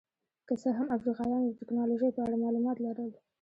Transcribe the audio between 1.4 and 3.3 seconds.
د ټکنالوژۍ په اړه معلومات لرل.